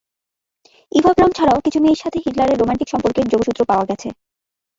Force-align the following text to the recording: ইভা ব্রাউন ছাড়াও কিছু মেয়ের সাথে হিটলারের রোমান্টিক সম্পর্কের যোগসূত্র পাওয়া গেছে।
ইভা 0.91 1.11
ব্রাউন 1.11 1.31
ছাড়াও 1.37 1.63
কিছু 1.65 1.79
মেয়ের 1.81 2.01
সাথে 2.03 2.17
হিটলারের 2.23 2.59
রোমান্টিক 2.59 2.87
সম্পর্কের 2.89 3.25
যোগসূত্র 3.33 3.61
পাওয়া 3.69 3.85
গেছে। 3.89 4.07